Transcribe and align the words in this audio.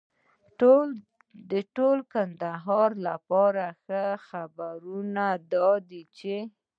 د 1.49 1.51
ټول 1.75 1.97
کندهار 2.13 2.89
لپاره 3.07 3.63
ښه 3.83 4.03
خبرونه 4.27 5.25
دا 5.53 5.69
دي 5.89 6.03
چې 6.17 6.35